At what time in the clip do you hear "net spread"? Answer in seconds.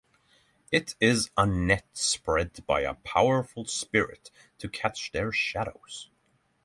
1.45-2.65